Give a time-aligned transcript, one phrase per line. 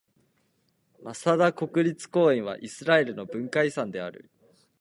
[1.03, 4.31] マサダ国立公園はイスラエルの文化遺産である。